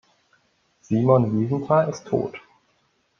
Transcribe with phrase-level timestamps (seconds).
[0.81, 2.35] Simon Wiesenthal ist tot.